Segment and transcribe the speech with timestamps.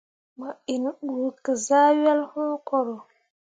[0.37, 2.95] Mo inɓugezah wel wũ koro.